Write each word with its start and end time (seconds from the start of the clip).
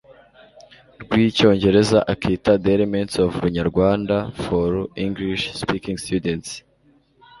rw'icyongereza 1.01 1.97
akita 2.13 2.51
the 2.63 2.69
elements 2.75 3.15
of 3.23 3.29
runyarwanda 3.43 4.17
for 4.43 4.69
english-speaking 5.05 5.97
students 6.05 6.49